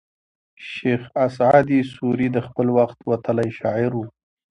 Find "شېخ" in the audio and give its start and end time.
0.69-1.01